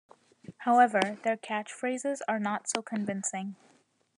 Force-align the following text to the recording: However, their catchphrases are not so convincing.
However, 0.61 1.19
their 1.23 1.37
catchphrases 1.37 2.21
are 2.27 2.39
not 2.39 2.67
so 2.67 2.81
convincing. 2.81 3.55